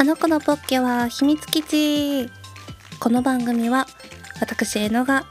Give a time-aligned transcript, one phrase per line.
[0.00, 2.30] あの子のポッケは秘密基地。
[3.00, 3.84] この番組は
[4.40, 5.22] 私えのが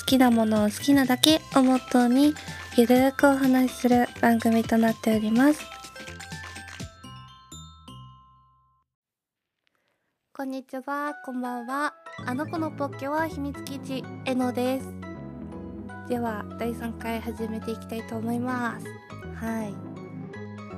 [0.00, 2.34] 好きなものを好きなだけをモットーに
[2.76, 5.64] ゆるーくお話しする番組となっております。
[10.34, 11.94] こんにちはこんばんは。
[12.26, 14.92] あの子のポッケは秘密基地えのです。
[16.08, 18.86] では第3回始めていきたいと思います。
[19.36, 19.72] はい。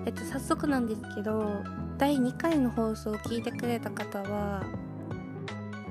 [0.05, 1.65] えっと早速なんですけど
[1.99, 4.63] 第2回の放送を聞いてくれた方は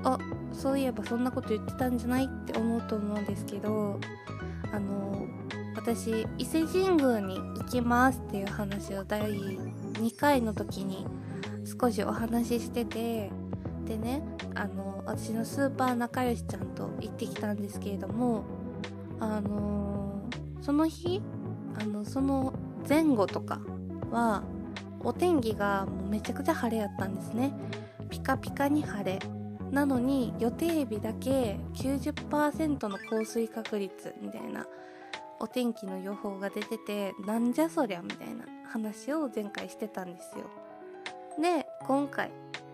[0.04, 0.18] あ
[0.52, 4.00] そういえばそんなこと言ってたんじゃないって思うと思うんですけど
[4.72, 5.26] あの
[5.76, 11.06] 私伊勢神宮に行きますっていう話を第2回の時に
[11.80, 13.30] 少しお話ししてて
[13.84, 14.22] でね
[14.54, 18.44] あの私のスーパー仲良しちゃんと行ってきたんですけれども
[19.20, 20.22] あの
[20.62, 21.20] その日
[21.78, 22.54] あのその
[22.88, 23.60] 前後とか
[24.10, 24.42] は
[25.04, 27.52] お天気がもうめちゃくちゃ晴れやったんですね。
[28.10, 29.18] ピカピカに晴れ。
[29.70, 34.66] なのに予定日だけ90%の降水確率みたいな
[35.40, 40.46] お天気の予報が出ててなんじゃそりゃみたいな話を前回してたんですよ。
[41.40, 42.30] で今回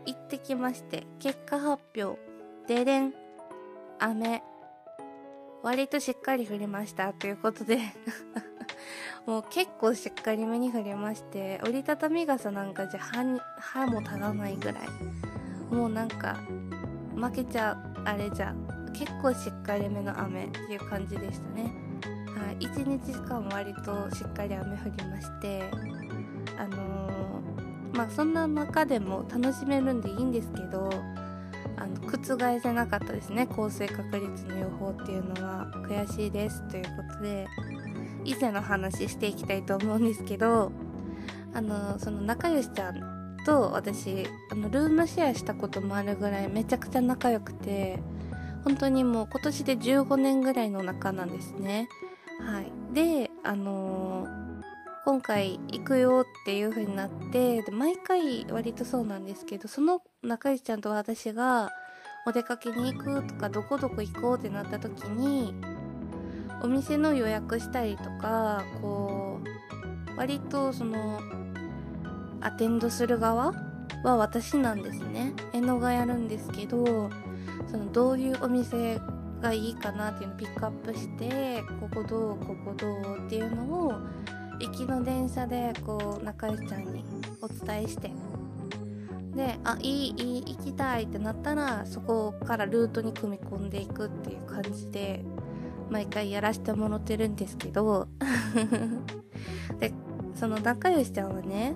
[0.06, 2.19] 行ってきまして結果発表。
[2.66, 3.14] ででん。
[3.98, 4.42] 雨。
[5.65, 7.79] 割としっかり降りましたということで。
[9.27, 15.75] もう結構しっかりめに降りまして折りたたみ傘なんかじゃ歯も足らないぐらい。
[15.75, 16.37] もうなんか
[17.17, 18.55] 負けちゃうあれじゃ
[18.93, 21.62] 結構しっかりめの雨っていう感じでしたね。
[22.37, 25.62] はい1日間割としっかり雨降りまして
[26.59, 30.91] あのー、まあそんな中でも楽しめるんでいいんですけど
[32.25, 33.47] 覆せなかったですね。
[33.47, 35.55] 降水確率の予報っていうのは。
[35.84, 37.47] 悔しいですということで
[38.25, 40.72] 以前の話していきたいと思うんですけど
[41.53, 48.00] あのその仲良しちゃんと私あのルームシェアしたこともあるぐらいめちゃくちゃ仲良くて
[48.65, 51.87] 本当にもう今年で15年ぐらいの仲なんですね。
[52.41, 52.72] はい。
[52.94, 54.28] であのー、
[55.04, 61.70] 今回行くよっていう風になってで毎回割とそうなんですけどその仲良しちゃんと私が
[62.27, 65.55] お出かけに行くとかどこどこ行こうってなった時に
[66.62, 71.21] お店の予約したりとかこう割とその
[72.41, 73.53] アテンドする側
[74.03, 75.33] は私なんですね。
[75.53, 77.11] 絵のがやるんですけど
[77.67, 79.01] そのどういうお店
[79.41, 83.93] がいいかなっていうのをピックアップしてここどうここどうっていうのを
[84.61, 87.05] 行きの電車でこう仲良しちゃんに
[87.41, 88.11] お伝えして
[89.34, 95.25] であいいいい行きたいってなったらそこからルートに組み込んでいくっていう感じで
[95.91, 98.09] 毎回やらせてもらってるんですけど
[99.81, 99.93] で
[100.34, 101.75] その仲良しちゃんはね、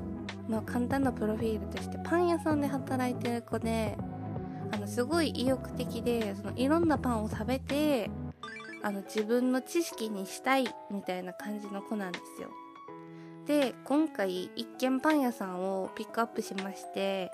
[0.49, 3.97] まあ、簡単なプロフィールとしてパン屋さんで働いてる子で
[4.71, 8.11] あのすごい意欲的でそのいろんなパンを食べて
[8.83, 12.49] あの自分の知識にしたいみたいな感じの子なんですよ。
[13.47, 17.31] で今回一軒パン屋さんをピックアップしまして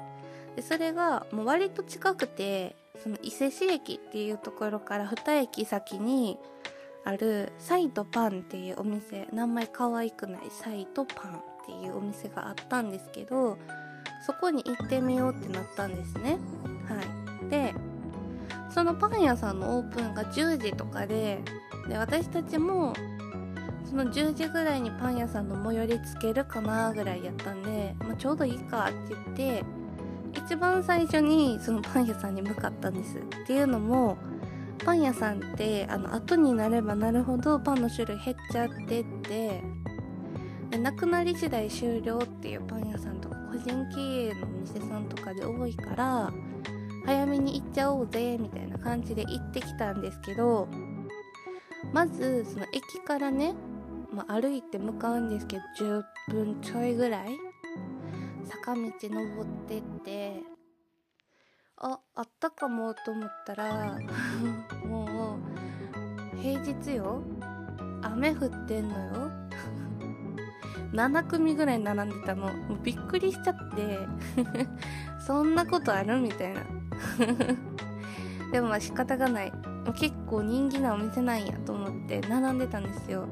[0.57, 6.39] でそれがもう割と近くてその伊勢市駅っていうところから2駅先に
[7.05, 9.29] あるサイとパンっていうお店。
[9.33, 13.59] 名前可愛くないサイとパンっていうお店があったんですけど
[14.27, 16.39] そこに行ってみようってなったんですね。
[16.89, 17.01] は
[17.47, 17.51] い。
[17.51, 17.75] で
[18.71, 21.43] そのパン屋さんのオープンが10時とかで
[21.89, 22.95] で私たちも
[23.85, 29.65] その10時ぐらいにパン屋さんの最寄りつけるかなぐらいやったんで、まあ、ちょうどいいかって言って
[30.37, 34.19] 一番最初にそのパン屋さんに向かったんですっていうのも
[34.85, 39.63] パン屋さんってあの後になればなるほどパンの種類減っちゃってって
[40.71, 46.33] でなくなり次第終了っていうパン屋さんとか個人経営のお店さんとかで多いから
[47.07, 50.69] 早めに行っちゃおうぜみたいな感じで行ってきたんですけど
[51.93, 53.55] まずその駅からね、
[54.13, 57.37] まあ、歩いて向かうんですけど10分ちょいぐらい
[58.63, 60.43] 坂道登ってって
[61.77, 63.99] ああったかもと思ったら
[64.87, 65.39] も
[66.35, 67.23] う平日よ。
[68.03, 69.31] 雨降ってんのよ。
[70.93, 72.47] 7組ぐらい並んでたの。
[72.47, 73.99] もうびっくりしちゃって。
[75.27, 76.61] そんなことあるみたいな。
[78.53, 79.53] でもまあ仕方がない。
[79.97, 83.27] 結構人気なお店なんやと思って並んでたんですよ。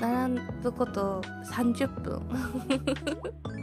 [0.00, 3.57] 並ぶこと30分。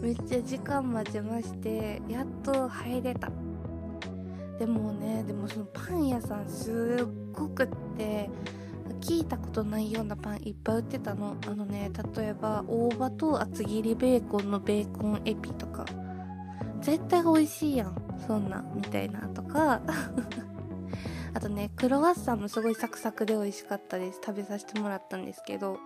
[0.00, 3.30] めっちゃ時間待ちましてやっと入れた。
[4.58, 8.30] でもねでもそのパン屋さんすっごくって
[9.00, 11.36] 聞いたことないようなパンいっぱい売ってたの。
[11.46, 15.84] あのね例えば大葉と厚切りベーコンのベーコンエピとか。
[16.80, 17.96] 絶対美味しいやん
[18.26, 19.80] そんなみたいなとか。
[21.34, 24.20] あとねクロワッサンもすごいサクサクで美味しかったです。
[24.24, 25.78] 食べさせてもらったんですけど。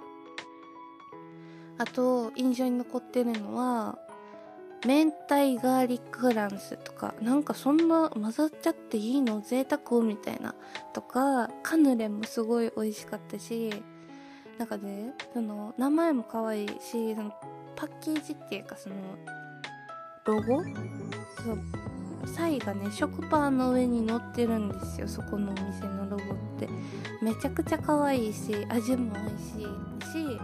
[1.81, 3.97] あと印象に残ってるのは
[4.87, 10.55] 明太ガーリックフランスとかなんかそんな混ざっちゃっていいの贅沢みたいな
[10.93, 13.73] とかカヌレもすごい美味しかったし
[14.59, 17.33] なんかねその名前も可愛いしその
[17.77, 18.97] パッケージっていうかその
[20.27, 20.63] ロゴ？
[20.63, 26.69] そうサイがね食パンの上に乗ってるんですよそこのお店のロゴって。
[27.23, 30.41] めちゃくちゃ可愛いし味も美味しいし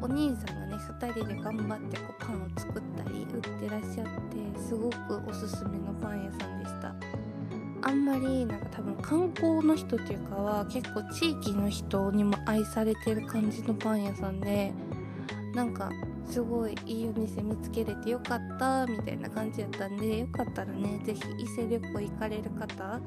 [0.00, 6.94] お兄さんが2人で頑張ってこうパンを作ったり売ってらっしゃってすごくおすすめのパン屋さんでした。
[7.80, 14.72] あんまりなんか多分観光の人っていうかは結構地域の人にも愛されてる感じのパン屋さんで
[15.54, 15.90] なんか
[16.28, 23.00] すごいいいお店見つけれてよかったみたいな感じやったんでよかったらね是非伊勢旅行行かれる方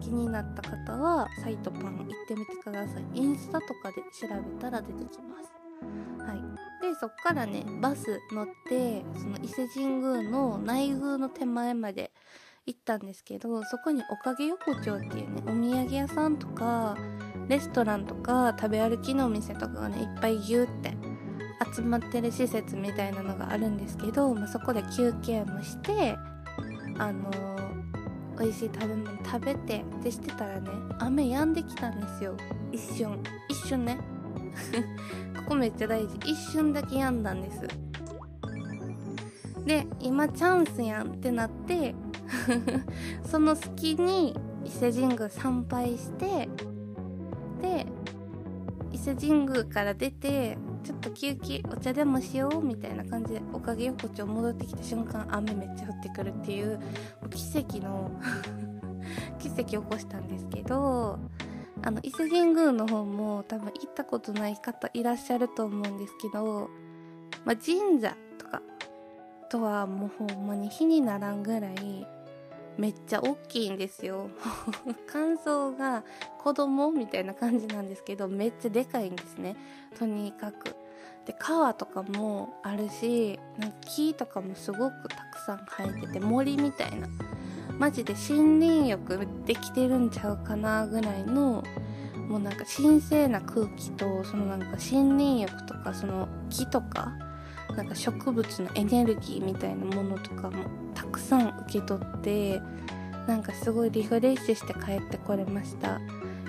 [0.00, 3.04] 気になった方はサイトパン行ってみてください。
[3.12, 5.53] インスタとかで調べたら出てきます。
[6.18, 6.40] はい。
[6.82, 12.12] でそっからねバス乗ってその伊勢神宮の内宮の手前まで
[12.66, 16.96] 行ったんですけどそこにおかげ横丁っていうねお土産屋さんとか
[17.48, 20.96] レストランとか食べ歩きのお店とかがねいっぱいギューって
[21.74, 26.16] 集まってる施設みたいなのがあるんですけど、まあ、そこで休憩もして
[26.98, 32.36] あのー、美味しい食べ物食べてってしてたらね雨止んできたんですよ。
[32.72, 33.22] 一瞬。
[33.48, 34.13] 一瞬ね。
[35.36, 36.16] ここめっちゃ大事。
[36.24, 37.60] 一瞬だけ止んだんです。
[39.64, 41.94] で今チャンスやんってなって
[43.24, 46.48] その隙に伊勢神宮参拝して
[47.62, 47.86] で
[48.92, 56.78] 伊勢神宮から出てちょっと休憩お茶でもしようみたいな感じでおかげ横丁戻ってきた瞬間雨めっちゃ降ってくるっていう
[57.30, 58.10] 奇跡の
[59.38, 61.18] 奇跡起こしたんですけど
[61.86, 66.70] あの伊勢神宮の方も多分行ったことない方いらっしゃると思うんですけど、
[67.44, 68.62] まあ、神社とか
[69.50, 72.06] とはもうほんまに火にならんぐらい
[72.78, 74.30] めっちゃ大きいんですよ。
[75.06, 76.02] 感想が
[76.42, 79.54] 子供みたいな感じなんですけどめっちゃでかいんですね。
[79.98, 80.74] とにかく。
[81.26, 87.08] で川とかもあるしなんか木とかもすごくたくさん生えてて森みたいな
[87.78, 91.62] マジで森林浴できてるんちゃうかなぐらいの
[92.28, 97.12] もうなんか神聖な空気とそのなんか森林浴とかその木とか
[97.76, 102.60] なんか植物のエネルギーみたいなものとかもたくさん受け取って
[103.26, 106.00] なんかすごいリフレッシュして帰ってこれました。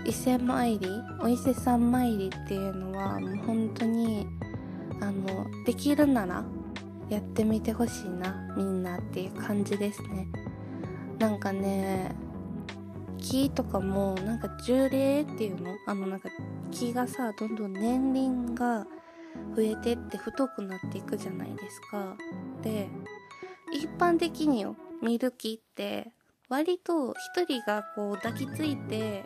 [0.06, 0.88] 伊勢参り
[1.20, 4.28] お伊勢さん参りっていうのはもう本当に
[5.02, 6.44] あのできるなら
[7.10, 10.28] やってみてほしいなみんなっていう感じですね。
[11.20, 12.14] なんかね
[13.18, 16.30] 木とかもなんか樹齢っていうのあのなんか
[16.72, 18.86] 木がさどんどん年輪が
[19.56, 22.16] 増えてって太くなっていくじゃないですか。
[22.62, 22.88] で
[23.74, 26.12] 一般的によ見る木って
[26.50, 29.24] 割と一人がこう抱きついて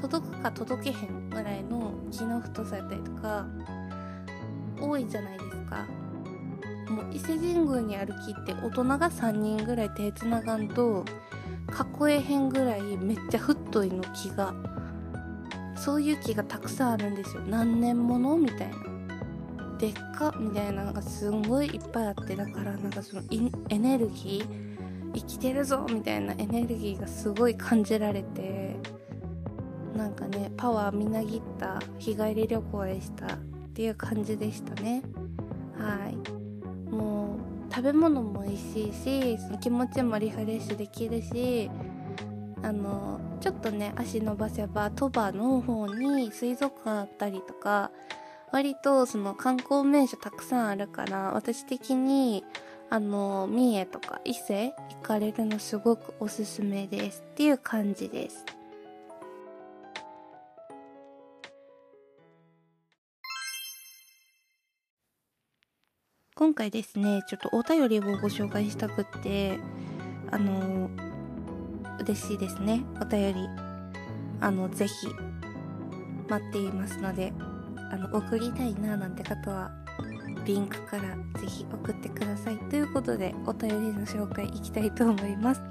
[0.00, 3.46] 届くか届けへんぐらいの木の太さやったりとか
[4.80, 5.86] 多いじゃないですか。
[6.88, 11.04] もう伊勢神宮にある木って大人が3人ぐらい手つながんと
[12.00, 14.54] 囲えへんぐらいめっちゃ太いの木が
[15.76, 17.42] そういう木がたくさんあるんですよ。
[17.42, 18.76] 何年ものみたいな。
[19.78, 23.22] でっかみたいなのがすんごいいっぱいあってだからなんかその
[23.68, 24.76] エネルギー
[25.14, 28.76] 生きてるぞみたいなエネルギーがすごい感じられて
[29.94, 33.38] なんかねパワーみなぎった日帰り旅行でしたっ
[33.74, 35.02] ていう感じでしたね。
[35.78, 36.35] はい。
[37.76, 41.70] 食べ物も美味しいし気持ちもリフレッシュできるし
[42.62, 47.90] あのちょっとね足伸ばせば鳥羽の方に水族館あったりとか
[48.50, 52.44] 割とその観光名所たくさんあるから私的に
[52.88, 58.42] あの三重とか伊勢行かれるのすごくおすすめですっていう感じです。
[66.38, 69.58] 今回ですねちょっとお便りをご紹介したくって
[70.30, 70.90] あの
[71.98, 72.84] 嬉しいですね。
[73.00, 73.48] お便り。
[74.42, 75.06] あのぜひ
[76.28, 77.32] 待っていますので
[77.90, 79.70] あの送りたいななんて方は
[80.44, 82.58] リンクからぜひ送ってください。
[82.68, 85.62] ということでお便りの紹介いきたいと思います。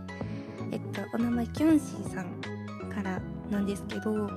[0.72, 4.32] えっとお名前キョンシーさんからなんですけど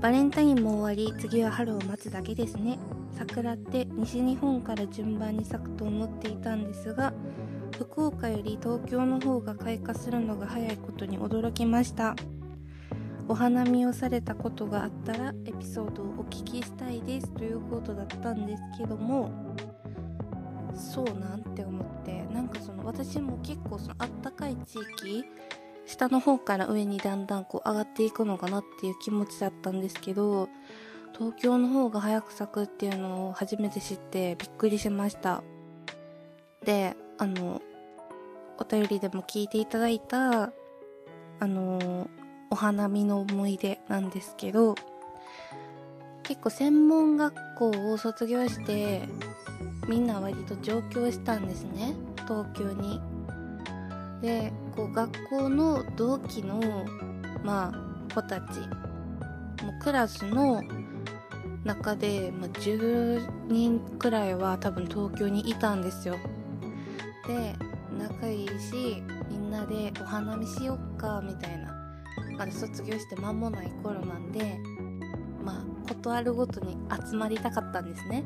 [0.00, 2.78] バレンタインも終わり次は春を待つだけですね。
[3.18, 7.12] 桜って西日本から順番に咲くと思っていたんですが
[7.72, 12.16] 福岡より東京の方が開花するのが早いことに驚きました。
[13.30, 17.30] お花見をされたことがあったらエピソードをお聞きしたいです。
[17.34, 19.30] ということだったんですけども
[20.74, 25.24] そうなんて思ってなんかその私も結構そのあったかい地域
[25.86, 30.48] 下の方から上にだんだんこう上がっていくのかなっていう気持ちだったんですけど
[31.18, 35.42] 東京の方が早く咲くっていうのを初めて知ってびっくりしました。
[36.64, 37.60] であの
[38.58, 40.52] お便りでも聞いていただいた
[41.40, 42.08] あの
[42.50, 44.76] お花見の思い出なんですけど
[46.22, 49.08] 結構専門学校を卒業して
[49.88, 51.94] みんな割と上京したんですね
[52.28, 53.00] 東京に。
[54.22, 56.60] でこう学校の同期の
[57.42, 58.60] まあ子たち
[59.64, 60.62] もうクラスの
[61.68, 66.16] 中で、まあ、10人くらいは多分東京にいたんですよ。
[67.26, 67.54] で
[67.98, 71.74] 仲いいしみんなでお花見しよっかみたいな。
[72.38, 74.58] まだ卒業して間もない頃なんで
[75.44, 78.24] まあ断るごとに集まりたかったんですね。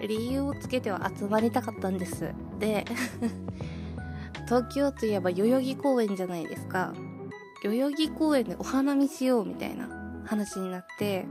[0.00, 2.34] 理由をつけては集まりたかったんです。
[2.58, 2.84] で
[4.46, 6.92] 東京といえば代々木公園じゃないですか。
[7.62, 9.88] 代々木公園でお花見しようみたいな
[10.26, 11.24] 話になって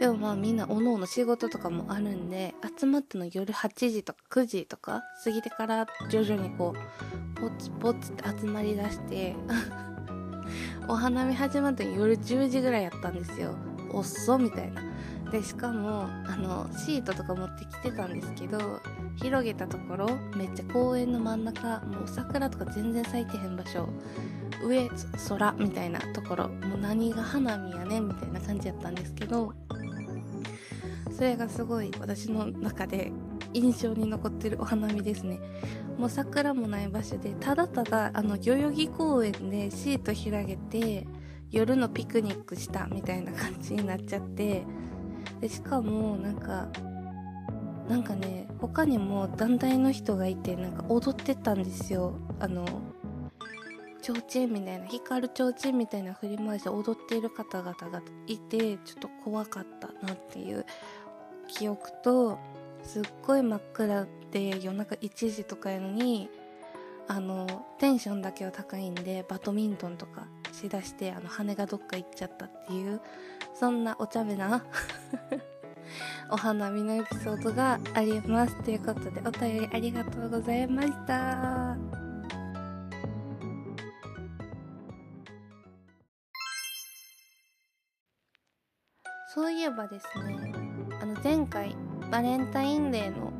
[0.00, 9.36] でもまあみんなおのおの仕事とかもあるんで集まったの夜8時とか9時とか過ぎてから徐々にこうポツポツって集まりだして
[10.88, 13.54] お花見始まったの夜10時ぐらいやったんですよ。
[13.92, 14.82] 遅っそみたいな。
[15.30, 18.80] でしかもあのシートとか持ってきてたんですけど
[19.16, 23.88] 広げたところめっちゃ公園の真ん中もう桜とか全然咲いてへん場所
[24.66, 24.90] 上
[25.28, 29.52] 空みたいなところもう何が花見やねんみたいな感じやったんですけど
[31.20, 33.12] それがすごい私の中で
[33.52, 35.38] 印象に残ってるお花見ですね。
[35.98, 41.06] もう桜もない場所でただただあの代々木公園でシート広げて
[41.50, 44.64] 夜のピクニックしたみたいな感じになっちゃって
[45.42, 46.68] でしかもなんか
[47.86, 52.14] なんかね他にも団体の人がいてなんか踊ってたんですよ。
[52.38, 52.64] あの
[54.00, 60.64] 提灯みたいな光る提灯みたいな振り回して踊っている方々がいてちょっと怖かったなっていう
[61.50, 62.38] 記憶と
[62.82, 66.30] すっごい真っ暗で夜中1時とかやのに
[67.08, 73.00] あのテンションだけは高いんでバドミントンとかしだしてあの羽がどっか行っちゃったっていう
[73.54, 74.64] そんなお茶目な
[76.30, 81.76] お花見のエピソードがありますということでお便りありがとうございました。
[89.32, 90.49] そういえばですね
[91.22, 91.76] 前回
[92.10, 93.32] バレンタインデーの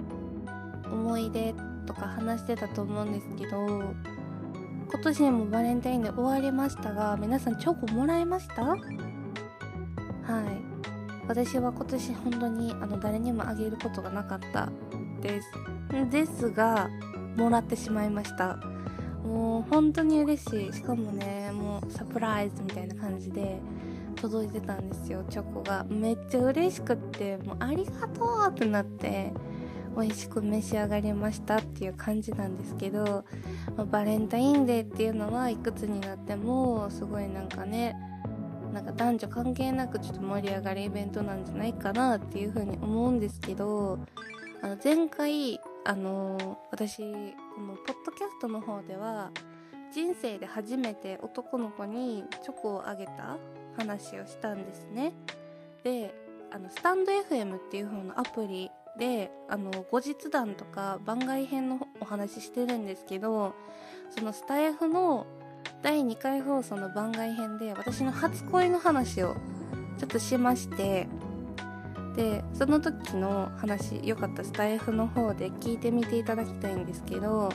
[0.92, 1.54] 思い出
[1.86, 3.94] とか話してたと思うんですけど今
[5.02, 8.62] 年もバレンタインデー終わりましたが皆さんチョコもらいました？
[8.64, 8.80] はい。
[11.26, 14.68] 私は今年本当にあの誰にもあげることがなかった
[15.22, 15.48] です。
[16.10, 16.90] ですが
[17.36, 18.56] もらってしまいました。
[19.24, 20.72] もう本当に嬉しい。
[20.72, 23.60] しかもねもうサプライズみたいな感じで
[24.20, 25.84] 届いてたんですよチョコが。
[25.88, 29.32] めっちゃ嬉しくってもうありがとうってなって
[29.96, 33.24] 美味しく召し上がりましたっていう感じなんですけど、
[33.76, 37.96] まあ、バレンタインデーっていうのはいくつになってもすごいなんかね
[38.72, 43.98] なんか男女関係なくちょっと盛り上がるイベントなんじゃないかなっていう風に思うんですけど
[44.62, 49.30] あの前回あの、私このポッドキャストの方では
[49.92, 53.38] 人生で初めて男の子にチョコをあげた
[53.76, 55.12] 話をしたんですね。
[55.84, 56.14] で
[56.52, 63.54] あのスタンド FM っていう風なアプリであの後日談とか番外編のお話してるんですけど
[64.10, 65.26] そのスタイフの
[65.82, 69.36] 第2回放送の番外編で私の初恋の話を
[69.98, 71.08] ちょっとしまして
[72.16, 77.50] でその時の話よかったスタイフの方で聞いてみていただきたいんですけど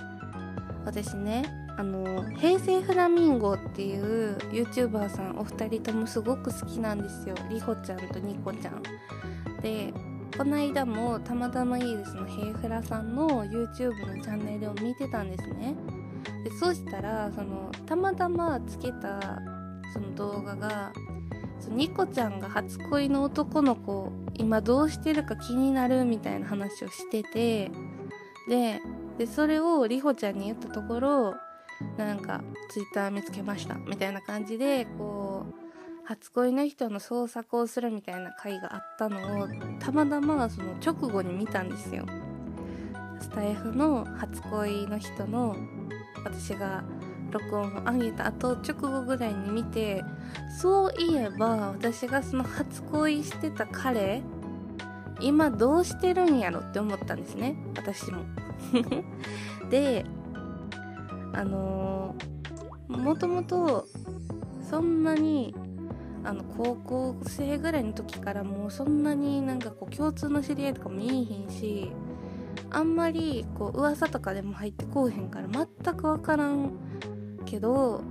[0.85, 7.35] 私ねあの平成フラミンゴっていう YouTuber さんお二人ともすごく好きなんですよ。
[7.49, 8.81] りほちゃんとにこちゃん。
[9.61, 9.93] で
[10.37, 15.75] この間もたまたまいいですのヘイフラさんの YouTube のチャンネルを見てたんですね。
[16.43, 19.41] でそうしたらそのたまたまつけた
[19.93, 20.93] その動画が
[21.59, 27.71] そのニコちゃんが初恋の男の子今どうしてるか気になるみたいな話をしてて
[28.47, 28.81] で
[29.25, 31.35] それをりほちゃんに言ったところ
[31.97, 33.75] なんかツイッター見つけました。
[33.75, 35.65] みたいな感じでこう
[36.05, 39.47] 初恋の人の創作をするみたいな回があったのを
[39.79, 42.05] たまたまその直後に見たんですよ。
[43.19, 45.55] スタイフの初恋の人の
[46.23, 46.83] 私が
[47.31, 50.03] 録音を上げた後直後ぐらいに見て
[50.61, 54.21] そういえば私がその初恋してた彼
[55.19, 57.55] 今どうしてるんやろって思ったんですね。
[57.75, 58.23] 私も。
[59.69, 60.05] で
[61.35, 63.87] あのー、もともと
[64.69, 65.53] そんなに
[66.23, 71.91] あの高校生ぐらいの時からもうそんなになんかこう共通の知り合いとかもいいひんし
[72.71, 76.71] あんまりこう噂とかでも入ってこうへんから全く分からん
[77.45, 78.01] けど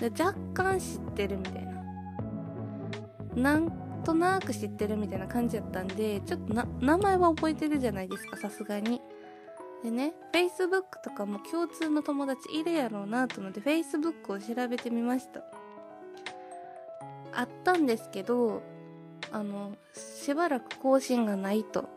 [0.00, 1.72] 若干知ってるみたいな。
[3.36, 3.70] なん
[4.04, 9.00] となく知ってるみたいな感じやったんでちょっと名前は覚えてるじゃないですかさすがに。
[9.82, 15.42] でね Facebook とかも共通の友達いるやろうなと思って Facebook を調べてみました。
[17.34, 18.62] あったんですけど
[19.32, 21.88] あのしばらく更新がないと。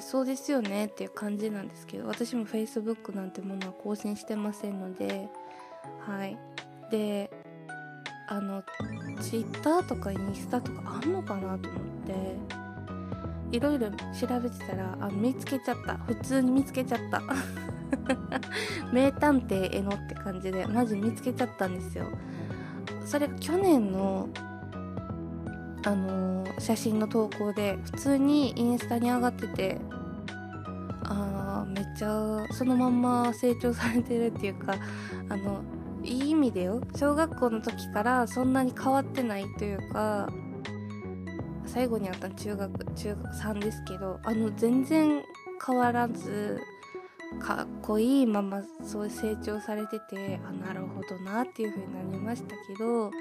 [0.00, 5.28] そうですよねっていう感じなんですけど私も Facebook なんてものは更新してませんので
[6.06, 6.38] はい。
[6.90, 7.30] で
[8.28, 8.62] あの
[9.20, 12.59] Twitter とかインスタとかあんのかなと思って。
[13.52, 15.96] いろいろ調べてたらあ見つけちゃった。
[15.98, 17.22] 普通に見つけちゃった。
[18.92, 22.06] 名探偵えのって感じでマジ見つけちゃったんですよ。
[23.04, 24.28] それ去年の
[25.84, 29.78] あのー、写真の投稿で普通にインスタに上がってて
[31.04, 34.74] あーめっちゃそのまんま成長されてるっていうか
[35.28, 35.62] あの
[36.02, 36.80] いい意味でよ。
[36.96, 40.28] 小学校の時からそんなに変わってないというか
[41.72, 45.22] 最後にあった中学中学3ですけどあの全然
[45.64, 46.60] 変わらず
[47.40, 53.12] かっこいいままそう成長されててあなるほどなっていう風になりましたけど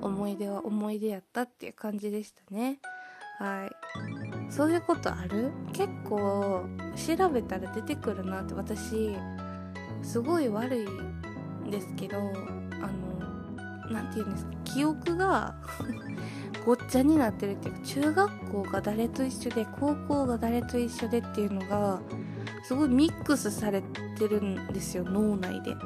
[0.00, 2.78] 思い出は思い出やったっていう感じでしたね。
[3.38, 4.52] はい。
[4.52, 5.50] そういうことある？
[5.72, 9.16] 結構調べたら出てくるなって私
[10.02, 10.84] すごい悪い
[11.66, 12.32] んですけどあの
[13.90, 14.52] 何て言うんですか？
[14.64, 15.54] 記憶が
[16.64, 22.00] ごっちゃになってるっていうか中学校が誰と一緒で高校が誰と一緒でっていうのが
[22.62, 23.82] すごいミックスされ
[24.18, 25.76] てるんですよ脳内で。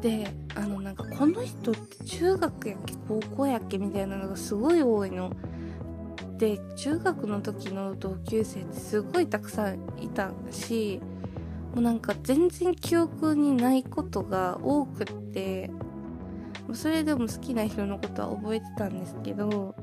[0.00, 5.32] であのなんかこの人って中学やっけ高校やっけみたいなのがすごい多いの。
[6.38, 11.00] で中学の時の同級生ってすごいたくさんいたし
[11.74, 15.70] もうなんか全然記憶にないことが多くって
[16.72, 19.74] それでも好きな人のことは覚えてたんですけど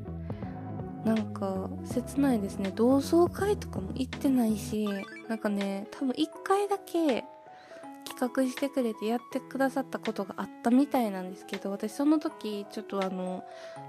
[1.06, 2.72] なんか切ないですね。
[2.76, 4.90] 同窓会とかも行ってないし
[5.30, 7.24] なんかね多分1回だけ
[8.06, 13.44] 企画してくれてやってくださったことがあったみたいなんですけど私その時ちょっとあの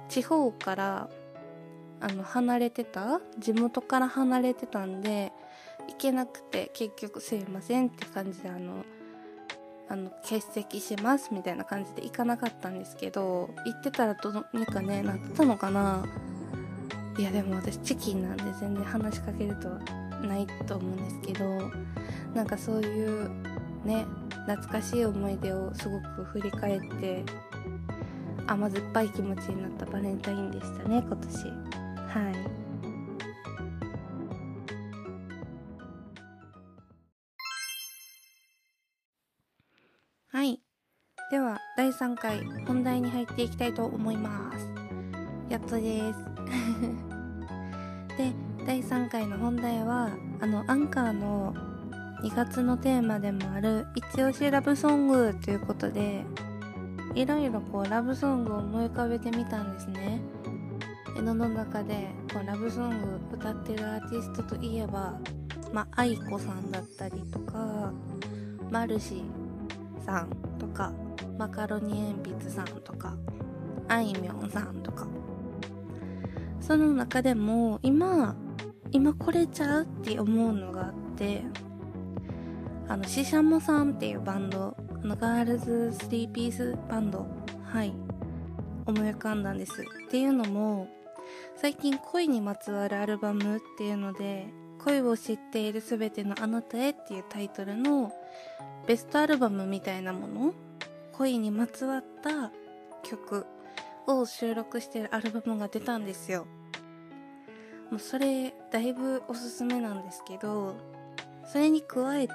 [0.09, 1.09] 地方から
[2.01, 5.33] あの離れてた地元から離れてたんで
[5.89, 8.85] 行けなくて結局すいませんって感じであの
[9.89, 16.05] あの欠席しますみたいな感じで行かなかったんですけど行ってたらどうにかねなってたのかな。
[17.19, 19.69] いやでも私チキンなんで全然話しかけると
[20.27, 21.45] ないと思うんですけど
[22.35, 23.31] なんかそういう
[23.85, 24.05] ね
[24.47, 27.25] 懐かしい思い出をすごく振り返って
[28.47, 31.37] 甘酸っぱい気持ちになったバレンタインでしたね今年。
[32.07, 32.67] はい。
[40.29, 40.61] はい。
[41.31, 44.76] では第3回本題に入っていきたいと思います。
[45.49, 46.19] やっとです。
[48.19, 48.33] で
[48.67, 51.55] 第3回の本題はあのアンカーの
[52.23, 56.25] 2月のテーマでもある一押しラブソングということで
[57.15, 60.21] いろいろこうラブソングを思い浮かべてみたんですね。
[61.17, 65.15] 絵の中でこうラブソング歌ってるアーティストといえば
[65.73, 67.93] まあ愛子さんだったりとか
[68.71, 69.23] マルシ
[70.05, 70.29] さん
[70.59, 70.93] とか
[71.39, 73.15] マカロニ鉛筆さんとか
[73.89, 75.07] あいみょんさんとか
[76.61, 78.37] その中でも今
[78.92, 81.42] 今これちゃうって思うのがあって
[82.88, 87.27] あのシシャモさんっていうバンドあのガールズ3ピースバンド
[87.64, 87.92] はい。
[88.87, 89.83] 思い浮かんだんです。
[89.83, 90.88] っていうのも
[91.57, 94.47] 最近恋にまつわるアルバムっていうので
[94.85, 98.12] 恋を知っているすべてのあなたへっていうタイトルの
[98.87, 100.55] ベストアルバムみたいなもの
[101.12, 102.53] 恋にまつわった
[103.03, 103.45] 曲
[104.07, 106.47] を収録してるアルバムが出たんですよ。
[107.90, 110.77] もうそれだいぶおすすめなんですけど
[111.45, 112.35] それに加えて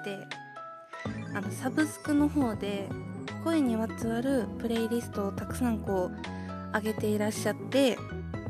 [1.35, 2.87] あのサブスクの方で
[3.43, 7.97] 声にまつわるプレイリストをたくさんこう上げていらっしゃって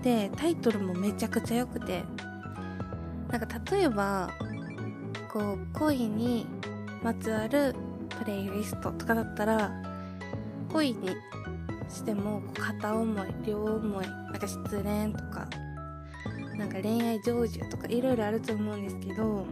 [0.03, 2.03] でタイトルもめちゃくちゃ良くて
[3.29, 4.29] なんか例えば
[5.31, 6.45] こう恋に
[7.01, 7.73] まつわる
[8.19, 9.71] プレイリストとかだったら
[10.71, 11.09] 恋に
[11.91, 15.47] しても片思い両思いなんか失恋とか
[16.57, 19.45] なんか恋愛成就とかいろいろあると思うんですけど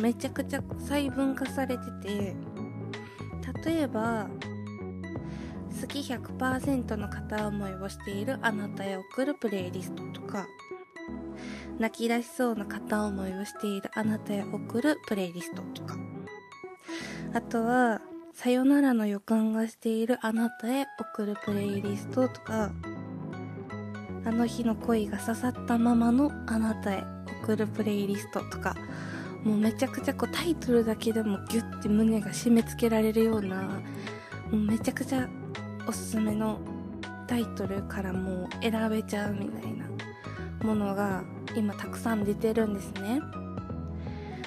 [0.00, 2.34] めちゃくちゃ細分化されてて
[3.64, 4.28] 例えば
[5.80, 10.46] 好き100%の片思いをしているあなたへ送るプレイリストとか
[11.78, 15.96] 泣き出しそうな片思いをしているあなたへ送るプレイリストとか
[17.34, 18.00] あとは
[18.32, 22.72] さよならの予感がしているあなたへ送るプレイリストとか。
[24.24, 27.04] あの日の恋が刺さったままのあなたへ
[27.42, 28.74] 送るプレイリストとか。
[29.44, 33.70] もうめちゃくちゃこうタイトルだけでもギュッて胸が締め付けられるようなも
[34.52, 35.28] うめちゃくちゃ
[35.88, 36.60] おすすめの
[37.26, 39.86] タイトルからもう選べちゃうみたいな。
[40.64, 41.24] ものが
[41.56, 43.20] 今たくさん出てるんですね。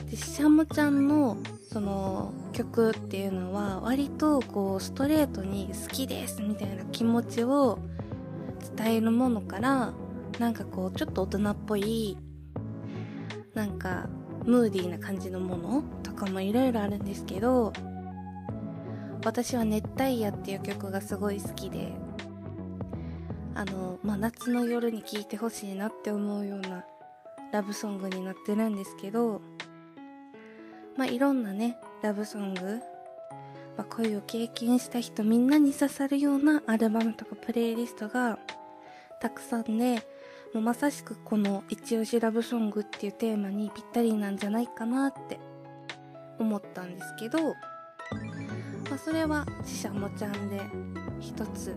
[0.10, 1.38] でシャムちゃんの
[1.76, 7.80] その曲っていうのは割とこうストレートに好きですみたいな気持ちを
[8.78, 9.94] 伝えるものから
[10.40, 12.18] なんかこうちょっと大人っぽい
[13.56, 14.08] なんか
[14.46, 17.74] ムーディーな感じのものとかもいろいろあるんですけど
[19.26, 21.92] 私は「熱帯夜」っていう曲がすごい好きで
[23.54, 26.86] あの、まあ、夏の夜に聴いてほしいなって思うような
[27.52, 29.42] ラブソングになってるんですけど
[30.98, 32.80] まあいろんなねラブソング、
[33.78, 38.40] まあ、恋を経験した人みんなに刺さるようなアルバムとかプレイリストが
[39.20, 39.96] たくさんで
[40.54, 45.40] もうまさしくこの「一押しラブソング」っていうテーマにぴったりなんじゃないかなって
[46.40, 47.54] 思ったんですけど、
[48.90, 50.62] まあ、それは死者もちゃんで
[51.20, 51.76] 一つ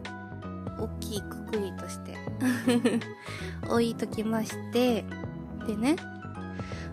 [0.79, 2.17] 大きいくくりとして
[3.69, 5.05] 置いときまして
[5.67, 5.97] でね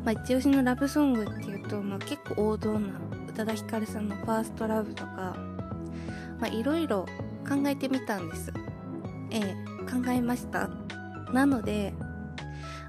[0.05, 2.89] まあ、一押しのラブソングっていうと、まあ、結構王道な
[3.27, 5.35] 宇多田ヒカルさんの「ファーストラブとか
[6.39, 7.05] まいろいろ
[7.47, 8.53] 考えてみたんです。
[9.31, 10.69] ええ考えました。
[11.33, 11.93] なので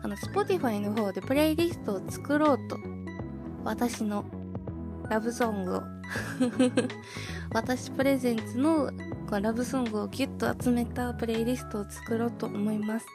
[0.02, 2.78] あの Spotify の方でプレイリストを作ろうと
[3.64, 4.24] 私の
[5.08, 5.82] ラブソングを。
[7.52, 8.90] 私プレゼンツの
[9.30, 13.06] ラブソングをギュッと集めたプレイリストを作ろうと思います。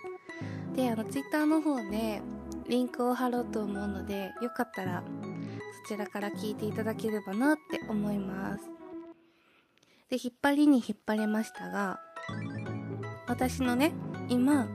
[0.75, 2.21] であの Twitter の方で
[2.67, 5.04] リンクを貼ろうと思うのでよかったら
[5.84, 8.63] そちらから聞いていただければなって思います。
[10.10, 12.00] で引っ張りに引っ張れましたが
[13.28, 13.93] 私のね
[14.28, 14.65] 今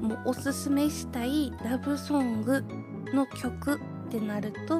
[0.00, 2.64] もうおすすめしたいラブソング
[3.12, 3.78] の曲っ
[4.10, 4.78] てなるとあ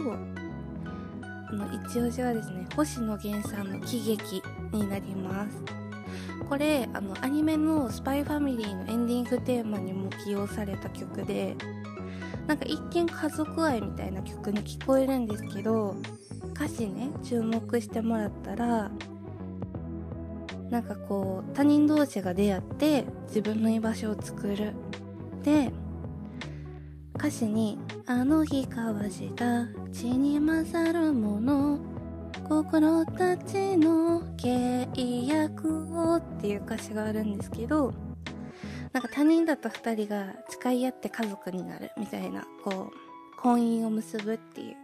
[1.53, 5.82] の一押しはですね星野源さんの喜劇になります。
[6.48, 11.57] これあのアニメの「スパイファミリーのエンディングテーマにも起用された曲で
[12.46, 15.94] なんか一見家族愛みたいな曲に聞こえるんですけど
[16.55, 18.90] 歌詞ね注目してもらったら
[20.70, 24.72] なんかこう他人同士が出会って自分の居場所を作る。
[25.42, 25.70] で
[27.14, 31.79] 歌詞に「あの日交わした血に勝るもの
[32.49, 37.93] 心たちの契約を」っていう歌詞があるんですけど
[38.93, 44.77] なんか他人だった2人が誓い合って家族になるみたいなこう婚姻を結ぶっていう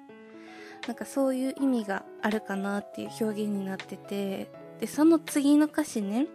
[0.87, 6.27] なんかそういう意味があるかなっていう表現になっててでその次の歌詞ね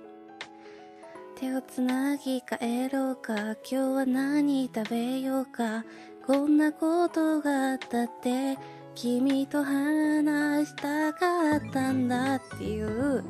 [1.39, 5.83] 手をつなぎ帰ろうか今日は何食べようか
[6.25, 8.57] こんなことがあったって
[8.95, 13.23] 君と話したかったんだっていう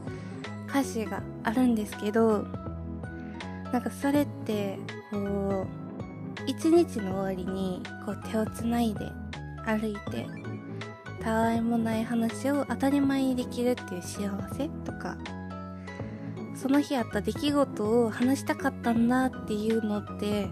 [0.67, 2.43] 歌詞があるんですけど
[3.71, 4.77] なんかそれって
[5.11, 5.83] こう
[6.45, 9.09] 一日の終わりにこう手をつないで
[9.65, 10.27] 歩いて
[11.21, 15.17] たわいもない話を当たり前にできるっていう幸せとか
[16.55, 20.49] その日あった出来事を話したかったんだっていうのって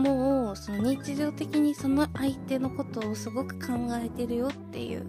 [0.00, 5.06] もうその日常的にその相手のことをすごく考えてるよっていう。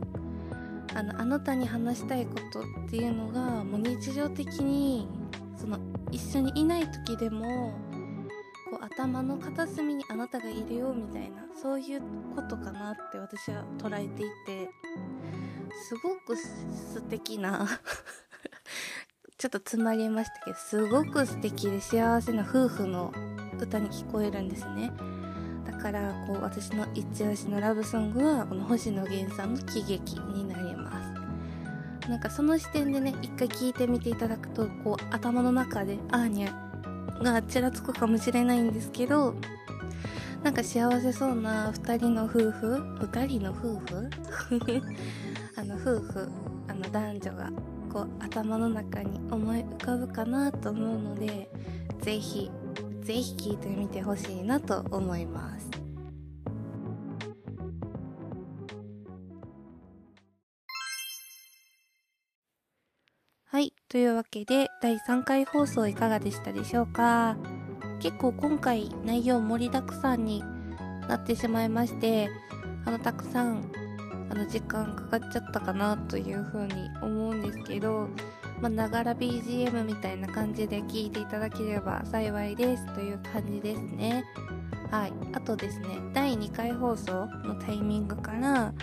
[0.94, 5.08] あのあなたに話したいことっていうのがもう日常的に
[5.56, 5.80] その
[6.12, 7.74] 一緒にいない時でも
[8.70, 12.02] こう頭の片隅にあなたがいるよみたいなそういう
[12.36, 14.70] ことかなって私は捉えていて
[15.88, 17.66] すごく素敵な
[19.38, 23.14] ちょっと詰まりましたけどすごく素敵で幸せな夫婦の
[23.62, 24.92] 歌に聞こえるんですね。
[25.66, 31.04] だからこう私の一押しのラブソングはこの星野源さんの喜劇になりま
[32.06, 32.10] す。
[32.10, 39.36] なんかその視点でね一回聞いてみていただくとこう頭の中でアーニャがちらつくかもしれないんですけど
[40.44, 44.10] なんか幸せそうな2人の夫婦2人 の夫婦？
[45.56, 46.30] あの夫婦
[46.68, 47.52] あの男女が
[47.92, 51.52] こう頭の中に思い浮かぶかなと思うので
[52.00, 52.50] ぜひ
[53.02, 55.70] ぜひ聞いてみてほしいなと思います。
[63.46, 63.74] はい。
[63.90, 67.36] というわけで第3回放送いかがでしたでしょうか？
[68.00, 70.44] 結構今回内容盛りだくさんに
[71.08, 72.30] なってしまいまして
[72.86, 73.72] あのたくさん
[74.30, 78.08] あの時間かかっちゃったかなというふうに思うんですけど
[78.62, 84.24] まながら BGM みたいな感じで聞いていただければ幸いですという感じですね。
[84.92, 88.74] はい、あとですね第2回放送のタイミングから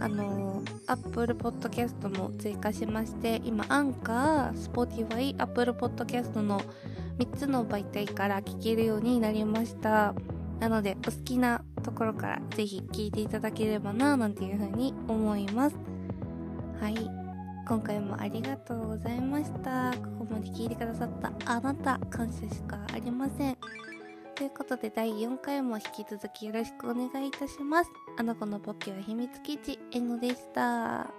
[0.00, 6.60] あの Apple Podcast も追加しまして今アンカー、Spotify、Apple Podcast の
[7.18, 10.14] 3つの媒体から聞けるようになりました。
[10.60, 15.76] なのでお好きなところからぜひ聞いていただければななんていうふうに思います。
[16.80, 17.23] はい。
[17.66, 19.90] 今回もありがとうございました。
[20.18, 23.56] ここまで聞いてくださったあなた感謝しかありません。
[24.34, 27.90] ということで第4回も引き続きよろしくお願いいたします。
[28.18, 31.10] あの子のポッケは秘密基地 N でした。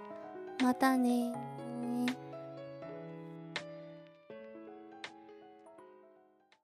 [0.62, 1.55] またね。